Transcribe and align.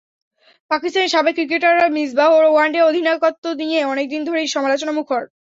পাকিস্তানের 0.71 1.13
সাবেক 1.13 1.33
ক্রিকেটাররা 1.37 1.87
মিসবাহর 1.89 2.43
ওয়ানডে 2.47 2.79
অধিনায়কত্ব 2.89 3.45
নিয়ে 3.61 3.79
অনেক 3.93 4.05
দিন 4.13 4.21
ধরেই 4.27 4.53
সমালোচনামুখর। 4.55 5.23